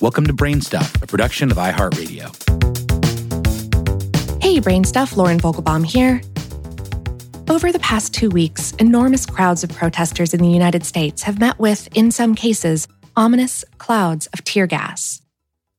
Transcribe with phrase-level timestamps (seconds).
[0.00, 2.32] Welcome to Brainstuff, a production of iHeartRadio.
[4.42, 6.22] Hey, Brainstuff, Lauren Vogelbaum here.
[7.50, 11.58] Over the past two weeks, enormous crowds of protesters in the United States have met
[11.58, 15.20] with, in some cases, ominous clouds of tear gas.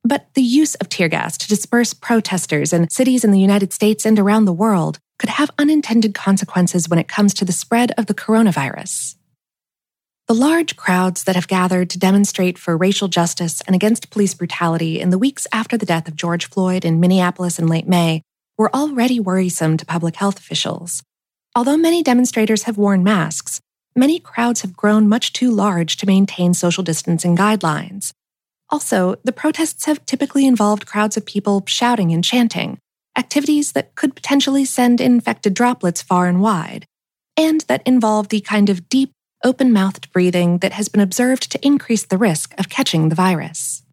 [0.04, 4.06] But the use of tear gas to disperse protesters in cities in the United States
[4.06, 8.06] and around the world could have unintended consequences when it comes to the spread of
[8.06, 9.16] the coronavirus.
[10.32, 14.98] The large crowds that have gathered to demonstrate for racial justice and against police brutality
[15.02, 18.22] in the weeks after the death of George Floyd in Minneapolis in late May
[18.58, 21.04] were already worrisome to public health officials.
[21.54, 23.60] Although many demonstrators have worn masks,
[23.94, 28.14] many crowds have grown much too large to maintain social distancing guidelines.
[28.70, 32.78] Also, the protests have typically involved crowds of people shouting and chanting,
[33.18, 36.86] activities that could potentially send infected droplets far and wide,
[37.36, 39.12] and that involve the kind of deep,
[39.44, 43.84] open mouthed breathing that has been observed to increase the risk of catching the virus.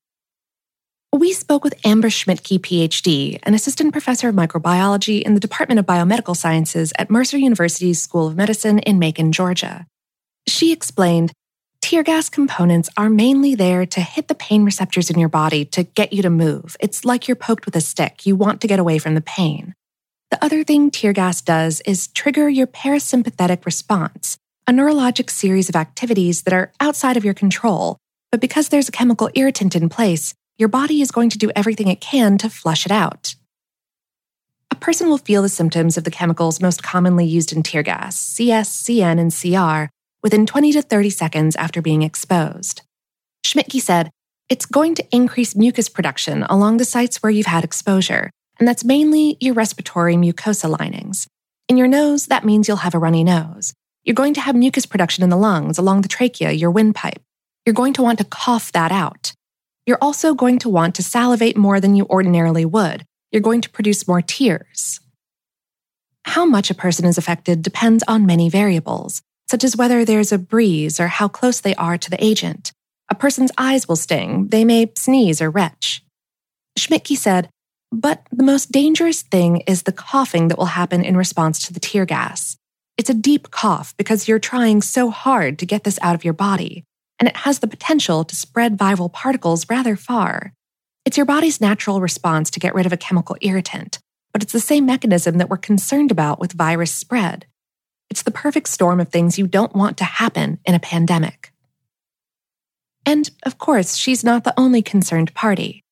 [1.12, 5.86] We spoke with Amber Schmidtke, PhD, an assistant professor of microbiology in the Department of
[5.86, 9.86] Biomedical Sciences at Mercer University's School of Medicine in Macon, Georgia.
[10.46, 11.32] She explained
[11.80, 15.82] tear gas components are mainly there to hit the pain receptors in your body to
[15.84, 16.76] get you to move.
[16.78, 18.26] It's like you're poked with a stick.
[18.26, 19.74] You want to get away from the pain.
[20.30, 24.36] The other thing tear gas does is trigger your parasympathetic response,
[24.68, 27.96] a neurologic series of activities that are outside of your control.
[28.30, 31.88] But because there's a chemical irritant in place, your body is going to do everything
[31.88, 33.34] it can to flush it out.
[34.70, 38.20] A person will feel the symptoms of the chemicals most commonly used in tear gas,
[38.20, 39.90] CS, CN, and CR,
[40.22, 42.82] within 20 to 30 seconds after being exposed.
[43.46, 44.10] Schmidtke said,
[44.50, 48.84] it's going to increase mucus production along the sites where you've had exposure, and that's
[48.84, 51.26] mainly your respiratory mucosa linings.
[51.68, 53.72] In your nose, that means you'll have a runny nose.
[54.04, 57.20] You're going to have mucus production in the lungs, along the trachea, your windpipe.
[57.64, 59.32] You're going to want to cough that out.
[59.86, 63.04] You're also going to want to salivate more than you ordinarily would.
[63.32, 65.00] You're going to produce more tears.
[66.24, 70.38] How much a person is affected depends on many variables, such as whether there's a
[70.38, 72.72] breeze or how close they are to the agent.
[73.08, 76.02] A person's eyes will sting, they may sneeze or retch.
[76.78, 77.48] Schmidtke said,
[77.90, 81.80] but the most dangerous thing is the coughing that will happen in response to the
[81.80, 82.57] tear gas.
[82.98, 86.34] It's a deep cough because you're trying so hard to get this out of your
[86.34, 86.84] body,
[87.20, 90.52] and it has the potential to spread viral particles rather far.
[91.04, 94.00] It's your body's natural response to get rid of a chemical irritant,
[94.32, 97.46] but it's the same mechanism that we're concerned about with virus spread.
[98.10, 101.52] It's the perfect storm of things you don't want to happen in a pandemic.
[103.06, 105.84] And, of course, she's not the only concerned party.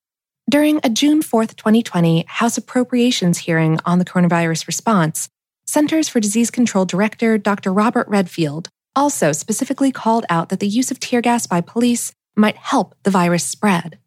[0.50, 5.28] During a June 4, 2020 House Appropriations hearing on the coronavirus response,
[5.68, 7.72] Centers for Disease Control Director Dr.
[7.72, 12.56] Robert Redfield also specifically called out that the use of tear gas by police might
[12.56, 13.98] help the virus spread.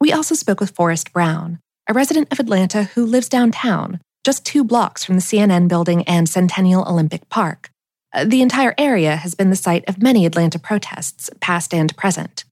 [0.00, 4.64] We also spoke with Forrest Brown, a resident of Atlanta who lives downtown, just two
[4.64, 7.70] blocks from the CNN building and Centennial Olympic Park.
[8.12, 12.44] Uh, the entire area has been the site of many Atlanta protests, past and present.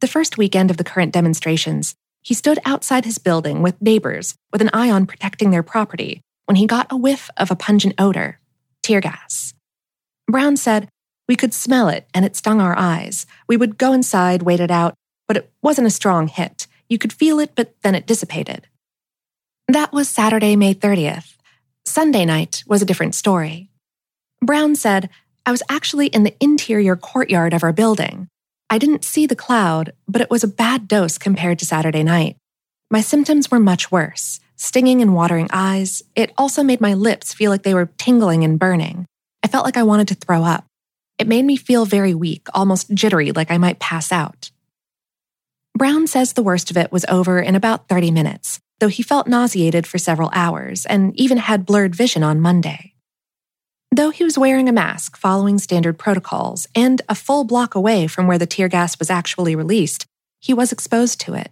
[0.00, 4.62] The first weekend of the current demonstrations, he stood outside his building with neighbors with
[4.62, 8.40] an eye on protecting their property when he got a whiff of a pungent odor
[8.82, 9.54] tear gas.
[10.26, 10.88] Brown said,
[11.28, 13.24] We could smell it and it stung our eyes.
[13.46, 14.94] We would go inside, wait it out,
[15.28, 16.66] but it wasn't a strong hit.
[16.88, 18.66] You could feel it, but then it dissipated.
[19.68, 21.36] That was Saturday, May 30th.
[21.84, 23.70] Sunday night was a different story.
[24.42, 25.08] Brown said,
[25.46, 28.26] I was actually in the interior courtyard of our building.
[28.68, 32.38] I didn't see the cloud, but it was a bad dose compared to Saturday night.
[32.90, 36.02] My symptoms were much worse stinging and watering eyes.
[36.14, 39.06] It also made my lips feel like they were tingling and burning.
[39.42, 40.66] I felt like I wanted to throw up.
[41.18, 44.50] It made me feel very weak, almost jittery, like I might pass out.
[45.76, 49.26] Brown says the worst of it was over in about 30 minutes, though he felt
[49.26, 52.92] nauseated for several hours and even had blurred vision on Monday.
[53.90, 58.26] Though he was wearing a mask following standard protocols and a full block away from
[58.26, 60.04] where the tear gas was actually released,
[60.38, 61.50] he was exposed to it.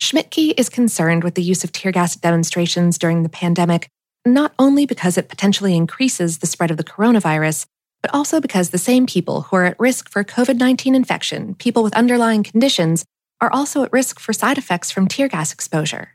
[0.00, 3.88] Schmidtke is concerned with the use of tear gas demonstrations during the pandemic,
[4.24, 7.66] not only because it potentially increases the spread of the coronavirus,
[8.00, 11.82] but also because the same people who are at risk for COVID 19 infection, people
[11.82, 13.04] with underlying conditions,
[13.40, 16.10] are also at risk for side effects from tear gas exposure.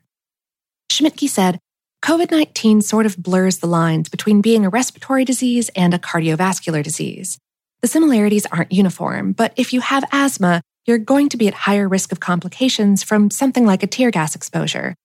[0.91, 1.59] Schmidtke said,
[2.03, 6.83] COVID 19 sort of blurs the lines between being a respiratory disease and a cardiovascular
[6.83, 7.37] disease.
[7.81, 11.87] The similarities aren't uniform, but if you have asthma, you're going to be at higher
[11.87, 14.95] risk of complications from something like a tear gas exposure.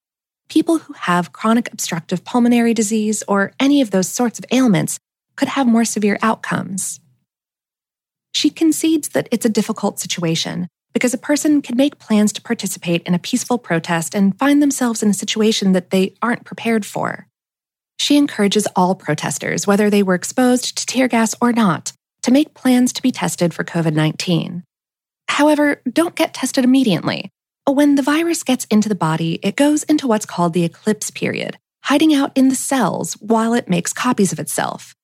[0.49, 4.99] People who have chronic obstructive pulmonary disease or any of those sorts of ailments
[5.35, 6.99] could have more severe outcomes.
[8.33, 13.03] She concedes that it's a difficult situation, because a person can make plans to participate
[13.03, 17.27] in a peaceful protest and find themselves in a situation that they aren't prepared for.
[17.99, 21.91] She encourages all protesters, whether they were exposed to tear gas or not,
[22.23, 24.63] to make plans to be tested for COVID 19.
[25.29, 27.31] However, don't get tested immediately.
[27.65, 31.57] When the virus gets into the body, it goes into what's called the eclipse period,
[31.83, 34.95] hiding out in the cells while it makes copies of itself.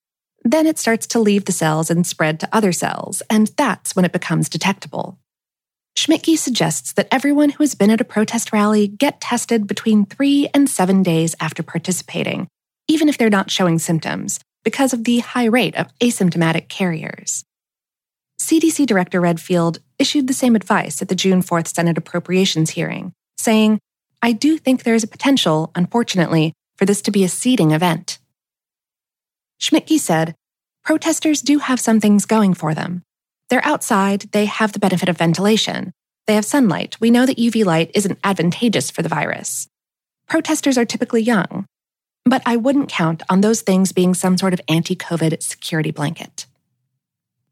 [0.44, 4.04] Then it starts to leave the cells and spread to other cells, and that's when
[4.04, 5.20] it becomes detectable.
[5.96, 10.50] Schmidtke suggests that everyone who has been at a protest rally get tested between three
[10.54, 12.48] and seven days after participating,
[12.88, 17.44] even if they're not showing symptoms, because of the high rate of asymptomatic carriers.
[18.40, 23.80] CDC Director Redfield issued the same advice at the June 4th Senate Appropriations hearing, saying,
[24.22, 28.20] I do think there is a potential, unfortunately, for this to be a seeding event.
[29.62, 30.36] Schmidtke said,
[30.84, 33.04] Protesters do have some things going for them.
[33.50, 35.94] They're outside, they have the benefit of ventilation.
[36.28, 36.98] They have sunlight.
[37.00, 39.68] We know that UV light isn't advantageous for the virus.
[40.28, 41.66] Protesters are typically young,
[42.26, 46.48] but I wouldn't count on those things being some sort of anti COVID security blanket.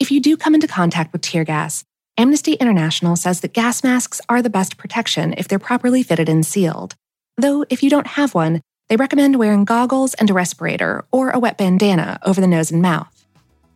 [0.04, 1.86] If you do come into contact with tear gas,
[2.18, 6.46] Amnesty International says that gas masks are the best protection if they're properly fitted and
[6.46, 6.96] sealed.
[7.38, 8.60] Though, if you don't have one,
[8.90, 12.82] they recommend wearing goggles and a respirator or a wet bandana over the nose and
[12.82, 13.26] mouth.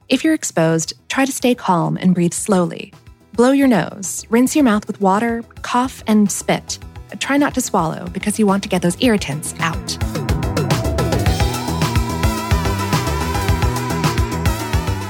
[0.09, 2.93] If you're exposed, try to stay calm and breathe slowly.
[3.31, 6.77] Blow your nose, rinse your mouth with water, cough, and spit.
[7.19, 9.97] Try not to swallow because you want to get those irritants out.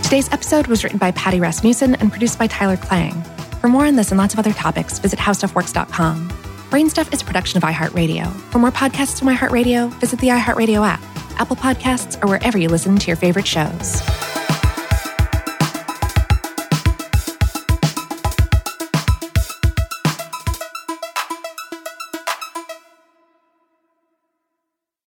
[0.07, 3.21] Today's episode was written by Patty Rasmussen and produced by Tyler Klang.
[3.59, 6.29] For more on this and lots of other topics, visit howstuffworks.com.
[6.69, 8.31] Brainstuff is a production of iHeartRadio.
[8.49, 11.01] For more podcasts from iHeartRadio, visit the iHeartRadio app,
[11.37, 14.01] Apple Podcasts, or wherever you listen to your favorite shows.